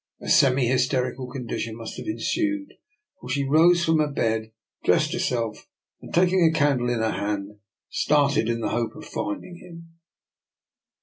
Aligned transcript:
A 0.19 0.27
semi 0.29 0.65
hysterical 0.65 1.29
condition 1.31 1.75
must 1.77 1.95
have 1.97 2.07
ensued, 2.07 2.73
for 3.19 3.29
she 3.29 3.47
rose 3.47 3.85
from 3.85 3.99
her 3.99 4.11
bed, 4.11 4.51
dressed 4.83 5.13
herself, 5.13 5.67
and, 6.01 6.11
taking 6.11 6.43
a 6.43 6.51
candle 6.57 6.89
in 6.89 7.01
her 7.01 7.11
hand, 7.11 7.59
started 7.89 8.49
in 8.49 8.61
the 8.61 8.69
hope 8.69 8.95
of 8.95 9.05
finding 9.05 9.57
him. 9.57 9.99